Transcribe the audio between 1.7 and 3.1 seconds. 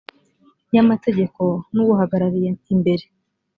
ni uwuhagarariye imbere